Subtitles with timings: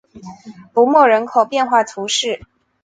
[0.73, 2.41] 卢莫人口变化图示